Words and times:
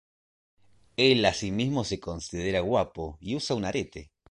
Él 0.97 1.23
a 1.25 1.31
sí 1.35 1.51
mismo 1.51 1.83
se 1.83 1.99
considera 1.99 2.61
guapo 2.61 3.19
y 3.21 3.35
usa 3.35 3.55
un 3.55 3.65
arete. 3.65 4.11